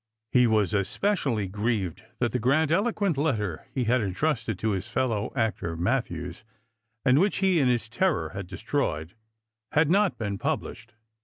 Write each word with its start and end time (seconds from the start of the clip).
He 0.31 0.47
was 0.47 0.73
especially 0.73 1.47
grieved 1.47 2.03
that 2.17 2.31
the 2.31 2.39
grandiloquent 2.39 3.17
letter 3.19 3.67
he 3.71 3.83
had 3.83 4.01
intrusted 4.01 4.57
to 4.57 4.71
his 4.71 4.87
fellow 4.87 5.31
actor 5.35 5.77
Matthews— 5.77 6.43
and 7.05 7.19
which 7.19 7.37
he 7.37 7.59
in 7.59 7.67
his 7.67 7.87
terror 7.87 8.29
had 8.29 8.47
destroyed— 8.47 9.13
had 9.73 9.91
not 9.91 10.17
been 10.17 10.39
published. 10.39 10.95